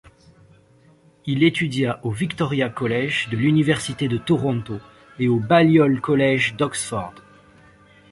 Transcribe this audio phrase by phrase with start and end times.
[1.27, 4.79] Il étudia au Victoria College de l'université de Toronto
[5.19, 7.13] et au Balliol College d'Oxford.